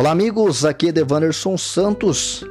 Olá, 0.00 0.12
amigos. 0.12 0.64
Aqui 0.64 0.88
é 0.88 0.92
Devanderson 0.92 1.58
Santos. 1.58 2.42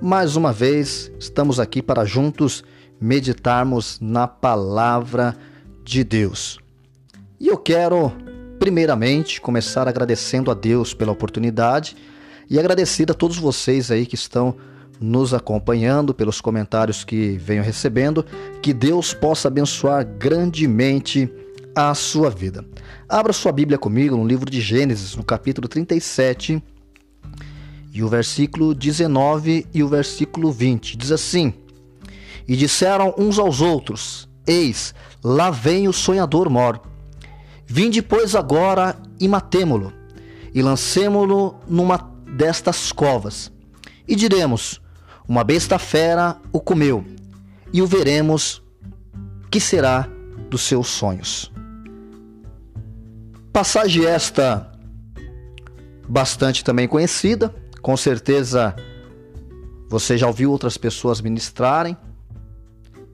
Mais 0.00 0.34
uma 0.34 0.50
vez, 0.50 1.12
estamos 1.20 1.60
aqui 1.60 1.82
para 1.82 2.06
juntos 2.06 2.64
meditarmos 2.98 3.98
na 4.00 4.26
palavra 4.26 5.36
de 5.84 6.02
Deus. 6.02 6.58
E 7.38 7.48
eu 7.48 7.58
quero, 7.58 8.10
primeiramente, 8.58 9.42
começar 9.42 9.86
agradecendo 9.86 10.50
a 10.50 10.54
Deus 10.54 10.94
pela 10.94 11.12
oportunidade 11.12 11.98
e 12.48 12.58
agradecer 12.58 13.10
a 13.10 13.14
todos 13.14 13.36
vocês 13.36 13.90
aí 13.90 14.06
que 14.06 14.14
estão 14.14 14.56
nos 14.98 15.34
acompanhando, 15.34 16.14
pelos 16.14 16.40
comentários 16.40 17.04
que 17.04 17.36
venho 17.36 17.62
recebendo. 17.62 18.24
Que 18.62 18.72
Deus 18.72 19.12
possa 19.12 19.48
abençoar 19.48 20.02
grandemente 20.06 21.30
a 21.74 21.94
sua 21.94 22.30
vida. 22.30 22.64
Abra 23.08 23.32
sua 23.32 23.52
Bíblia 23.52 23.78
comigo 23.78 24.16
no 24.16 24.26
livro 24.26 24.50
de 24.50 24.60
Gênesis, 24.60 25.16
no 25.16 25.24
capítulo 25.24 25.66
37, 25.66 26.62
e 27.92 28.02
o 28.02 28.08
versículo 28.08 28.74
19 28.74 29.66
e 29.72 29.82
o 29.82 29.88
versículo 29.88 30.52
20. 30.52 30.96
Diz 30.96 31.12
assim: 31.12 31.54
E 32.46 32.56
disseram 32.56 33.14
uns 33.16 33.38
aos 33.38 33.60
outros: 33.60 34.28
Eis, 34.46 34.94
lá 35.22 35.50
vem 35.50 35.88
o 35.88 35.92
sonhador 35.92 36.50
mor. 36.50 36.80
Vinde, 37.66 38.02
pois, 38.02 38.34
agora 38.34 38.96
e 39.18 39.26
matemo-lo, 39.26 39.92
e 40.52 40.60
lancemo-lo 40.60 41.56
numa 41.66 41.98
destas 42.36 42.92
covas. 42.92 43.50
E 44.06 44.14
diremos: 44.14 44.80
Uma 45.26 45.44
besta 45.44 45.78
fera 45.78 46.36
o 46.52 46.60
comeu, 46.60 47.04
e 47.72 47.80
o 47.80 47.86
veremos 47.86 48.62
que 49.50 49.60
será 49.60 50.08
dos 50.50 50.62
seus 50.62 50.88
sonhos. 50.88 51.53
Passagem 53.54 54.04
esta 54.04 54.68
bastante 56.08 56.64
também 56.64 56.88
conhecida, 56.88 57.54
com 57.80 57.96
certeza 57.96 58.74
você 59.88 60.18
já 60.18 60.26
ouviu 60.26 60.50
outras 60.50 60.76
pessoas 60.76 61.20
ministrarem, 61.20 61.96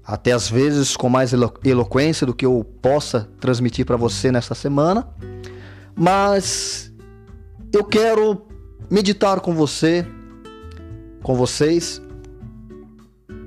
até 0.03 0.33
às 0.33 0.49
vezes 0.49 0.97
com 0.97 1.11
mais 1.11 1.35
elo 1.35 1.53
eloquência 1.63 2.27
do 2.27 2.33
que 2.33 2.47
eu 2.47 2.65
possa 2.81 3.29
transmitir 3.39 3.85
para 3.85 3.99
você 3.99 4.33
nesta 4.33 4.55
semana, 4.55 5.07
mas 5.95 6.91
eu 7.71 7.85
quero 7.85 8.47
meditar 8.91 9.41
com 9.41 9.55
você, 9.55 10.07
com 11.23 11.35
vocês, 11.35 12.01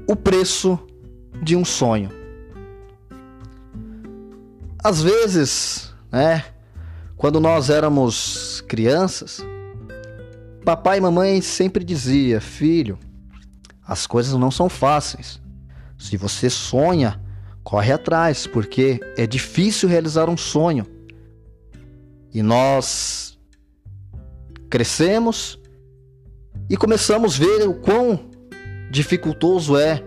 o 0.08 0.16
preço 0.16 0.78
de 1.42 1.56
um 1.56 1.66
sonho. 1.66 2.12
Às 4.84 5.02
vezes, 5.02 5.92
né, 6.12 6.53
quando 7.24 7.40
nós 7.40 7.70
éramos 7.70 8.60
crianças, 8.68 9.40
papai 10.66 10.98
e 10.98 11.02
mamãe 11.02 11.40
sempre 11.40 11.82
dizia: 11.82 12.42
"Filho, 12.42 13.00
as 13.88 14.06
coisas 14.06 14.34
não 14.34 14.52
são 14.52 14.68
fáceis. 14.68 15.42
Se 15.98 16.18
você 16.18 16.50
sonha, 16.50 17.22
corre 17.64 17.94
atrás, 17.94 18.46
porque 18.46 19.00
é 19.16 19.26
difícil 19.26 19.88
realizar 19.88 20.30
um 20.30 20.36
sonho." 20.36 20.86
E 22.34 22.44
nós 22.44 23.40
crescemos 24.70 25.58
e 26.70 26.76
começamos 26.76 27.40
a 27.40 27.46
ver 27.46 27.70
o 27.70 27.76
quão 27.76 28.20
dificultoso 28.92 29.78
é 29.78 30.04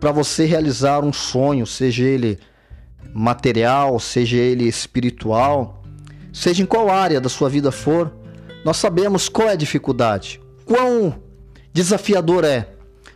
para 0.00 0.12
você 0.12 0.46
realizar 0.46 1.04
um 1.04 1.12
sonho, 1.12 1.66
seja 1.66 2.04
ele 2.04 2.38
material, 3.12 4.00
seja 4.00 4.38
ele 4.38 4.64
espiritual 4.66 5.77
seja 6.38 6.62
em 6.62 6.66
qual 6.66 6.88
área 6.88 7.20
da 7.20 7.28
sua 7.28 7.48
vida 7.48 7.72
for, 7.72 8.12
nós 8.64 8.76
sabemos 8.76 9.28
qual 9.28 9.48
é 9.48 9.52
a 9.52 9.56
dificuldade, 9.56 10.40
quão 10.64 11.20
desafiador 11.72 12.44
é 12.44 12.68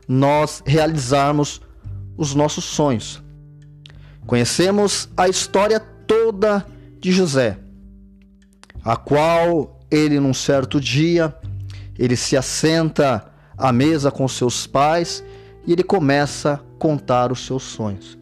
nós 0.09 0.61
realizarmos 0.67 1.61
os 2.17 2.35
nossos 2.35 2.65
sonhos. 2.65 3.23
Conhecemos 4.27 5.09
a 5.17 5.29
história 5.29 5.79
toda 5.79 6.67
de 6.99 7.13
José, 7.13 7.59
a 8.85 8.97
qual 8.97 9.81
ele 9.89 10.19
num 10.19 10.35
certo 10.35 10.81
dia 10.81 11.33
ele 11.97 12.17
se 12.17 12.37
assenta 12.37 13.31
à 13.57 13.73
mesa 13.73 14.11
com 14.11 14.27
seus 14.27 14.67
pais 14.67 15.23
e 15.65 15.73
ele 15.73 15.85
começa 15.85 16.55
a 16.55 16.59
contar 16.77 17.31
os 17.31 17.47
seus 17.47 17.63
sonhos. 17.63 18.19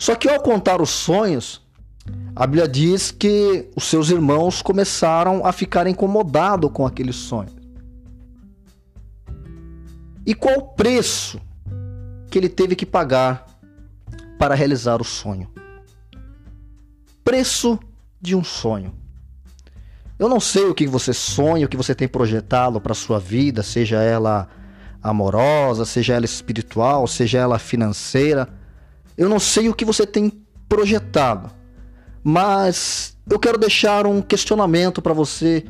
Só 0.00 0.16
que 0.16 0.28
ao 0.28 0.40
contar 0.40 0.82
os 0.82 0.90
sonhos, 0.90 1.64
a 2.34 2.46
Bíblia 2.46 2.68
diz 2.68 3.10
que 3.10 3.70
os 3.74 3.84
seus 3.84 4.10
irmãos 4.10 4.60
começaram 4.60 5.46
a 5.46 5.52
ficar 5.52 5.86
incomodados 5.86 6.70
com 6.70 6.86
aquele 6.86 7.12
sonho. 7.12 7.48
E 10.26 10.34
qual 10.34 10.58
o 10.58 10.62
preço 10.62 11.40
que 12.30 12.36
ele 12.36 12.50
teve 12.50 12.76
que 12.76 12.84
pagar 12.84 13.46
para 14.38 14.54
realizar 14.54 15.00
o 15.00 15.04
sonho? 15.04 15.48
Preço 17.24 17.78
de 18.20 18.36
um 18.36 18.44
sonho. 18.44 18.92
Eu 20.18 20.28
não 20.28 20.40
sei 20.40 20.64
o 20.64 20.74
que 20.74 20.86
você 20.86 21.14
sonha, 21.14 21.64
o 21.64 21.68
que 21.68 21.76
você 21.76 21.94
tem 21.94 22.06
projetado 22.06 22.80
para 22.80 22.92
sua 22.92 23.18
vida, 23.18 23.62
seja 23.62 24.02
ela 24.02 24.46
amorosa, 25.02 25.84
seja 25.84 26.14
ela 26.14 26.24
espiritual, 26.24 27.06
seja 27.06 27.38
ela 27.38 27.58
financeira. 27.58 28.48
Eu 29.16 29.28
não 29.28 29.38
sei 29.38 29.68
o 29.68 29.74
que 29.74 29.84
você 29.84 30.06
tem 30.06 30.30
projetado. 30.68 31.50
Mas 32.28 33.16
eu 33.30 33.38
quero 33.38 33.56
deixar 33.56 34.04
um 34.04 34.20
questionamento 34.20 35.00
para 35.00 35.12
você 35.12 35.64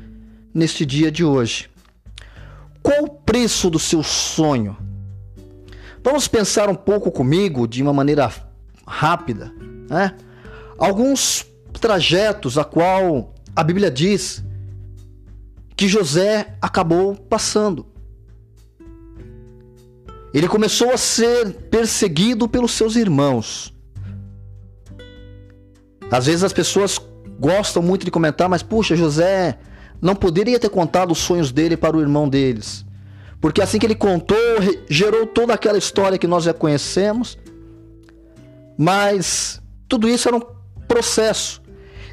neste 0.55 0.87
dia 0.87 1.13
de 1.13 1.23
hoje. 1.23 1.69
Qual 2.83 3.05
o 3.05 3.11
preço 3.11 3.69
do 3.69 3.79
seu 3.79 4.03
sonho? 4.03 4.75
Vamos 6.03 6.27
pensar 6.27 6.71
um 6.71 6.75
pouco 6.75 7.13
comigo 7.13 7.69
de 7.69 7.83
uma 7.83 7.93
maneira 7.93 8.33
rápida, 8.87 9.53
né? 9.87 10.17
Alguns 10.79 11.45
trajetos 11.79 12.57
a 12.57 12.65
qual 12.65 13.35
a 13.55 13.63
Bíblia 13.63 13.91
diz 13.91 14.43
que 15.77 15.87
José 15.87 16.57
acabou 16.63 17.17
passando. 17.17 17.85
Ele 20.33 20.49
começou 20.49 20.91
a 20.91 20.97
ser 20.97 21.53
perseguido 21.71 22.49
pelos 22.49 22.73
seus 22.73 22.97
irmãos. 22.97 23.76
Às 26.11 26.27
vezes 26.27 26.45
as 26.45 26.53
pessoas 26.53 27.01
gostam 27.39 27.83
muito 27.83 28.05
de 28.05 28.11
comentar, 28.11 28.49
mas 28.49 28.63
puxa, 28.63 28.97
José 28.97 29.59
não 30.01 30.15
poderia 30.15 30.59
ter 30.59 30.69
contado 30.69 31.11
os 31.11 31.19
sonhos 31.19 31.51
dele 31.51 31.77
para 31.77 31.97
o 31.97 32.01
irmão 32.01 32.29
deles. 32.29 32.85
Porque 33.41 33.61
assim 33.61 33.79
que 33.79 33.87
ele 33.87 33.95
contou, 33.95 34.37
gerou 34.89 35.27
toda 35.27 35.55
aquela 35.55 35.79
história 35.79 36.19
que 36.19 36.27
nós 36.27 36.45
já 36.45 36.55
conhecemos. 36.55 37.39
Mas 38.79 39.61
tudo 39.89 40.09
isso 40.09 40.29
era 40.29 40.37
um 40.37 40.43
processo. 40.89 41.63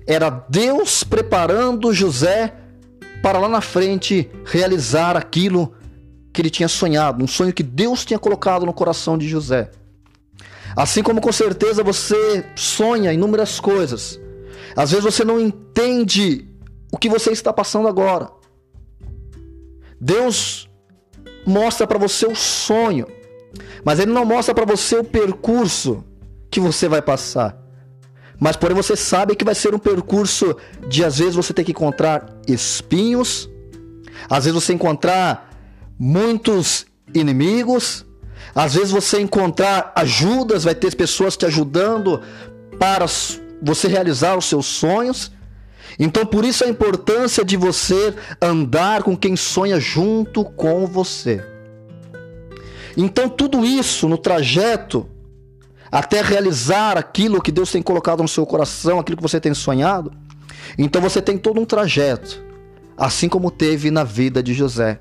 Era 0.06 0.30
Deus 0.30 1.04
preparando 1.04 1.94
José 1.94 2.54
para 3.22 3.40
lá 3.40 3.48
na 3.48 3.62
frente 3.62 4.30
realizar 4.46 5.16
aquilo 5.16 5.74
que 6.34 6.42
ele 6.42 6.50
tinha 6.50 6.68
sonhado, 6.68 7.24
um 7.24 7.28
sonho 7.28 7.54
que 7.54 7.64
Deus 7.64 8.04
tinha 8.04 8.20
colocado 8.20 8.66
no 8.66 8.74
coração 8.74 9.18
de 9.18 9.30
José. 9.30 9.70
Assim 10.75 11.03
como 11.03 11.22
com 11.22 11.31
certeza 11.31 11.84
você 11.84 12.45
sonha 12.56 13.13
inúmeras 13.13 13.59
coisas. 13.59 14.19
Às 14.75 14.91
vezes 14.91 15.06
você 15.06 15.23
não 15.23 15.39
entende 15.39 16.47
o 16.91 16.97
que 16.97 17.09
você 17.09 17.31
está 17.31 17.53
passando 17.53 17.88
agora. 17.88 18.29
Deus 20.00 20.69
mostra 21.45 21.85
para 21.85 22.00
você 22.00 22.25
o 22.25 22.35
sonho, 22.35 23.07
mas 23.83 24.00
ele 24.00 24.12
não 24.12 24.25
mostra 24.25 24.53
para 24.53 24.66
você 24.66 24.97
o 24.97 25.03
percurso 25.03 26.03
que 26.50 26.59
você 26.59 26.88
vai 26.88 27.01
passar. 27.01 27.57
Mas 28.39 28.56
porém 28.56 28.75
você 28.75 28.95
sabe 28.95 29.36
que 29.36 29.45
vai 29.45 29.56
ser 29.56 29.74
um 29.74 29.80
percurso 29.80 30.56
de 30.88 31.03
às 31.03 31.19
vezes 31.19 31.36
você 31.36 31.53
ter 31.53 31.63
que 31.63 31.71
encontrar 31.71 32.42
espinhos, 32.48 33.50
às 34.30 34.45
vezes 34.45 34.62
você 34.62 34.74
encontrar 34.74 35.50
muitos 35.98 36.86
inimigos, 37.13 38.06
às 38.56 38.75
vezes 38.75 38.92
você 38.92 39.19
encontrar 39.19 39.92
ajudas, 39.95 40.63
vai 40.63 40.75
ter 40.75 40.95
pessoas 40.95 41.36
te 41.36 41.45
ajudando 41.45 42.22
para 42.80 43.06
você 43.62 43.88
realizar 43.88 44.38
os 44.38 44.45
seus 44.45 44.66
sonhos. 44.66 45.31
Então, 45.98 46.25
por 46.25 46.44
isso 46.44 46.63
a 46.63 46.68
importância 46.68 47.44
de 47.45 47.56
você 47.56 48.13
andar 48.42 49.04
com 49.04 49.16
quem 49.16 49.36
sonha 49.36 49.80
junto 49.80 50.44
com 50.44 50.86
você. 50.86 51.44
Então, 52.98 53.30
tudo 53.30 53.66
isso 53.66 54.07
no 54.07 54.18
trajeto 54.18 55.07
até 55.92 56.22
realizar 56.22 56.98
aquilo 56.98 57.42
que 57.42 57.51
Deus 57.51 57.72
tem 57.72 57.81
colocado 57.81 58.22
no 58.22 58.28
seu 58.28 58.46
coração, 58.46 59.00
aquilo 59.00 59.18
que 59.18 59.24
você 59.24 59.39
tem 59.39 59.54
sonhado. 59.54 60.12
Então, 60.78 61.01
você 61.01 61.22
tem 61.22 61.38
todo 61.38 61.60
um 61.60 61.66
trajeto, 61.66 62.44
assim 62.98 63.30
como 63.30 63.51
teve 63.51 63.92
na 63.92 64.04
vida 64.04 64.42
de 64.42 64.54
José. 64.54 65.00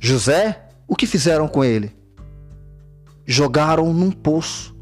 José 0.00 0.67
o 0.88 0.96
que 0.96 1.06
fizeram 1.06 1.46
com 1.46 1.62
ele? 1.62 1.94
Jogaram 3.26 3.92
num 3.92 4.10
poço. 4.10 4.74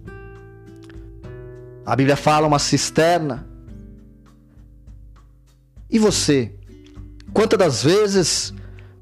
A 1.85 1.97
Bíblia 1.97 2.17
fala 2.17 2.47
uma 2.47 2.61
cisterna. 2.61 3.45
E 5.91 5.99
você? 5.99 6.55
Quantas 7.33 7.59
das 7.59 7.83
vezes 7.83 8.55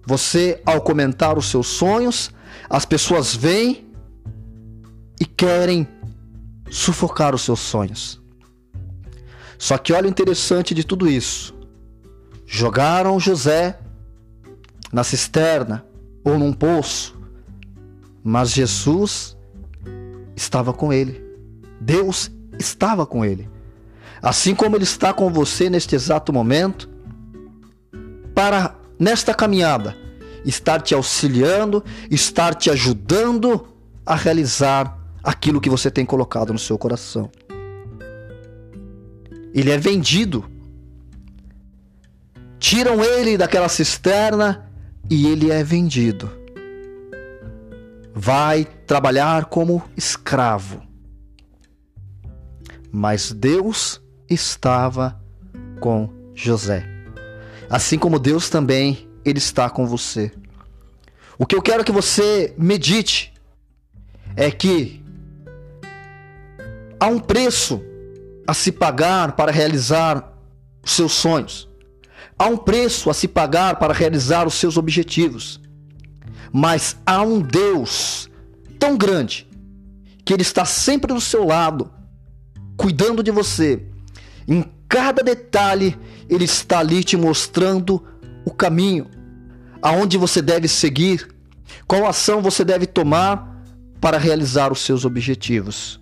você, 0.06 0.62
ao 0.64 0.80
comentar 0.80 1.36
os 1.36 1.50
seus 1.50 1.66
sonhos, 1.66 2.30
as 2.68 2.86
pessoas 2.86 3.34
vêm 3.34 3.86
e 5.20 5.26
querem 5.26 5.86
sufocar 6.70 7.34
os 7.34 7.42
seus 7.42 7.60
sonhos. 7.60 8.20
Só 9.58 9.78
que 9.78 9.92
olha 9.92 10.06
o 10.06 10.10
interessante 10.10 10.74
de 10.74 10.84
tudo 10.84 11.08
isso. 11.08 11.54
Jogaram 12.46 13.20
José 13.20 13.78
na 14.92 15.04
cisterna 15.04 15.84
ou 16.24 16.38
num 16.38 16.52
poço, 16.52 17.16
mas 18.22 18.50
Jesus 18.50 19.36
estava 20.34 20.72
com 20.72 20.92
ele. 20.92 21.22
Deus 21.80 22.30
estava 22.58 23.04
com 23.04 23.24
ele. 23.24 23.48
Assim 24.22 24.54
como 24.54 24.74
ele 24.74 24.84
está 24.84 25.12
com 25.12 25.30
você 25.30 25.68
neste 25.68 25.94
exato 25.94 26.32
momento, 26.32 26.88
para 28.34 28.74
nesta 28.98 29.34
caminhada 29.34 29.96
estar 30.44 30.80
te 30.80 30.94
auxiliando, 30.94 31.84
estar 32.10 32.54
te 32.54 32.70
ajudando 32.70 33.66
a 34.04 34.14
realizar 34.14 34.98
aquilo 35.22 35.60
que 35.60 35.70
você 35.70 35.90
tem 35.90 36.04
colocado 36.04 36.52
no 36.52 36.58
seu 36.58 36.78
coração. 36.78 37.30
Ele 39.54 39.70
é 39.70 39.78
vendido. 39.78 40.44
Tiram 42.58 43.04
ele 43.04 43.38
daquela 43.38 43.68
cisterna 43.68 44.63
e 45.10 45.26
ele 45.26 45.50
é 45.50 45.62
vendido. 45.62 46.30
Vai 48.14 48.64
trabalhar 48.64 49.46
como 49.46 49.82
escravo. 49.96 50.82
Mas 52.90 53.32
Deus 53.32 54.00
estava 54.28 55.20
com 55.80 56.08
José. 56.34 56.86
Assim 57.68 57.98
como 57.98 58.18
Deus 58.18 58.48
também, 58.48 59.08
ele 59.24 59.38
está 59.38 59.68
com 59.68 59.86
você. 59.86 60.30
O 61.38 61.44
que 61.44 61.56
eu 61.56 61.62
quero 61.62 61.84
que 61.84 61.90
você 61.90 62.54
medite 62.56 63.34
é 64.36 64.50
que 64.50 65.02
há 67.00 67.06
um 67.06 67.18
preço 67.18 67.82
a 68.46 68.54
se 68.54 68.70
pagar 68.70 69.32
para 69.32 69.50
realizar 69.50 70.32
os 70.84 70.92
seus 70.92 71.12
sonhos. 71.12 71.68
Há 72.38 72.46
um 72.46 72.56
preço 72.56 73.10
a 73.10 73.14
se 73.14 73.28
pagar 73.28 73.76
para 73.76 73.94
realizar 73.94 74.46
os 74.46 74.54
seus 74.54 74.76
objetivos. 74.76 75.60
Mas 76.52 76.96
há 77.06 77.22
um 77.22 77.40
Deus 77.40 78.28
tão 78.78 78.96
grande 78.96 79.46
que 80.24 80.32
Ele 80.32 80.42
está 80.42 80.64
sempre 80.64 81.12
do 81.12 81.20
seu 81.20 81.44
lado, 81.44 81.90
cuidando 82.76 83.22
de 83.22 83.30
você. 83.30 83.86
Em 84.46 84.64
cada 84.88 85.22
detalhe, 85.22 85.98
Ele 86.28 86.44
está 86.44 86.78
ali 86.78 87.04
te 87.04 87.16
mostrando 87.16 88.02
o 88.44 88.50
caminho, 88.50 89.08
aonde 89.80 90.18
você 90.18 90.40
deve 90.40 90.68
seguir, 90.68 91.28
qual 91.86 92.06
ação 92.06 92.42
você 92.42 92.64
deve 92.64 92.86
tomar 92.86 93.54
para 94.00 94.18
realizar 94.18 94.72
os 94.72 94.80
seus 94.80 95.04
objetivos. 95.04 96.00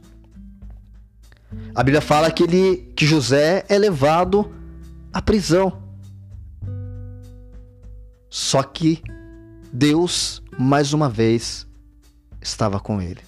A 1.75 1.83
Bíblia 1.83 2.01
fala 2.01 2.31
que, 2.31 2.43
ele, 2.43 2.93
que 2.97 3.07
José 3.07 3.65
é 3.69 3.79
levado 3.79 4.53
à 5.13 5.23
prisão. 5.23 5.82
Só 8.33 8.63
que 8.63 9.03
Deus, 9.71 10.43
mais 10.59 10.95
uma 10.95 11.07
vez, 11.07 11.67
estava 12.41 12.81
com 12.81 12.99
ele. 12.99 13.21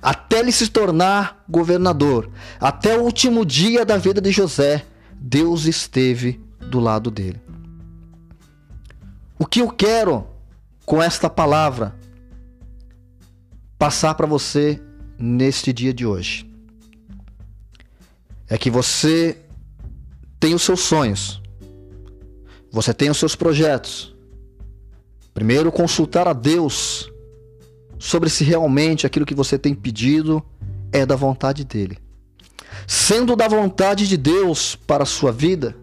Até 0.00 0.38
ele 0.38 0.52
se 0.52 0.68
tornar 0.68 1.44
governador, 1.48 2.30
até 2.60 2.96
o 2.96 3.02
último 3.02 3.44
dia 3.44 3.84
da 3.84 3.96
vida 3.96 4.20
de 4.20 4.30
José, 4.30 4.86
Deus 5.20 5.64
esteve 5.64 6.40
do 6.70 6.78
lado 6.78 7.10
dele. 7.10 7.42
O 9.36 9.44
que 9.44 9.60
eu 9.60 9.68
quero 9.68 10.24
com 10.86 11.02
esta 11.02 11.28
palavra 11.28 11.96
passar 13.76 14.14
para 14.14 14.26
você 14.26 14.80
neste 15.18 15.72
dia 15.72 15.92
de 15.92 16.06
hoje 16.06 16.48
é 18.48 18.56
que 18.56 18.70
você 18.70 19.36
tem 20.38 20.54
os 20.54 20.62
seus 20.62 20.78
sonhos, 20.78 21.39
você 22.70 22.94
tem 22.94 23.10
os 23.10 23.18
seus 23.18 23.34
projetos. 23.34 24.14
Primeiro, 25.34 25.72
consultar 25.72 26.28
a 26.28 26.32
Deus 26.32 27.10
sobre 27.98 28.30
se 28.30 28.44
realmente 28.44 29.06
aquilo 29.06 29.26
que 29.26 29.34
você 29.34 29.58
tem 29.58 29.74
pedido 29.74 30.42
é 30.92 31.04
da 31.04 31.16
vontade 31.16 31.64
dele. 31.64 31.98
Sendo 32.86 33.34
da 33.34 33.48
vontade 33.48 34.08
de 34.08 34.16
Deus 34.16 34.76
para 34.76 35.02
a 35.02 35.06
sua 35.06 35.32
vida, 35.32 35.76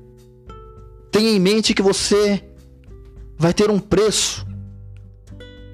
tenha 1.12 1.32
em 1.32 1.40
mente 1.40 1.74
que 1.74 1.82
você 1.82 2.44
vai 3.38 3.54
ter 3.54 3.70
um 3.70 3.80
preço 3.80 4.46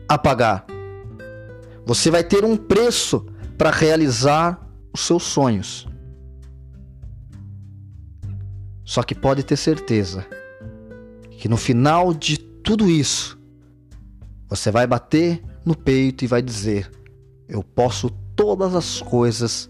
a 0.08 0.18
pagar. 0.18 0.66
Você 1.86 2.10
vai 2.10 2.24
ter 2.24 2.44
um 2.44 2.56
preço 2.58 3.26
para 3.58 3.70
realizar 3.70 4.60
os 4.92 5.02
seus 5.02 5.24
sonhos. 5.24 5.88
Só 8.84 9.02
que 9.02 9.16
pode 9.16 9.44
ter 9.44 9.58
certeza 9.58 10.26
que 11.44 11.50
no 11.50 11.58
final 11.58 12.14
de 12.14 12.38
tudo 12.38 12.90
isso, 12.90 13.38
você 14.48 14.72
vai 14.72 14.88
bater 14.88 15.44
no 15.66 15.76
peito 15.76 16.24
e 16.24 16.28
vai 16.28 16.42
dizer: 16.42 16.90
Eu 17.50 17.62
posso 17.62 18.10
todas 18.34 18.74
as 18.74 19.02
coisas 19.02 19.68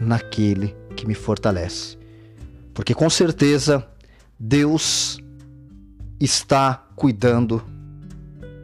naquele 0.00 0.74
que 0.96 1.06
me 1.06 1.14
fortalece. 1.14 1.98
Porque 2.72 2.94
com 2.94 3.10
certeza 3.10 3.86
Deus 4.38 5.18
está 6.18 6.88
cuidando 6.96 7.62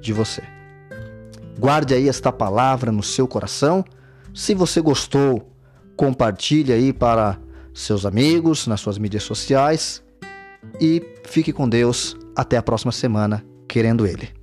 de 0.00 0.14
você. 0.14 0.42
Guarde 1.58 1.92
aí 1.92 2.08
esta 2.08 2.32
palavra 2.32 2.90
no 2.90 3.02
seu 3.02 3.28
coração. 3.28 3.84
Se 4.32 4.54
você 4.54 4.80
gostou, 4.80 5.52
compartilhe 5.94 6.72
aí 6.72 6.90
para 6.90 7.38
seus 7.74 8.06
amigos, 8.06 8.66
nas 8.66 8.80
suas 8.80 8.96
mídias 8.96 9.24
sociais. 9.24 10.02
E 10.80 11.02
fique 11.22 11.52
com 11.52 11.68
Deus. 11.68 12.16
Até 12.36 12.58
a 12.58 12.62
próxima 12.62 12.92
semana, 12.92 13.42
querendo 13.66 14.06
Ele. 14.06 14.35